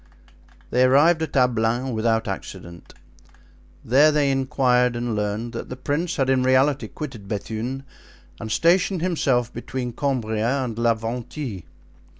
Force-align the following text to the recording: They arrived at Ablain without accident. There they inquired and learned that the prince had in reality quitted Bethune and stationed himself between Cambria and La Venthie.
They 0.71 0.81
arrived 0.81 1.21
at 1.21 1.35
Ablain 1.37 1.93
without 1.93 2.27
accident. 2.27 2.95
There 3.85 4.11
they 4.11 4.31
inquired 4.31 4.95
and 4.95 5.15
learned 5.15 5.53
that 5.53 5.69
the 5.69 5.75
prince 5.75 6.15
had 6.15 6.27
in 6.27 6.41
reality 6.41 6.87
quitted 6.87 7.27
Bethune 7.27 7.83
and 8.39 8.51
stationed 8.51 9.03
himself 9.03 9.53
between 9.53 9.93
Cambria 9.93 10.63
and 10.63 10.75
La 10.79 10.95
Venthie. 10.95 11.65